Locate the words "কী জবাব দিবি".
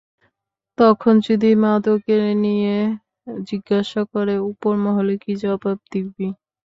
5.23-6.27